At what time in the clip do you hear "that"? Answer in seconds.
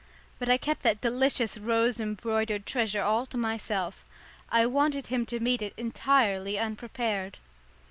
0.81-0.99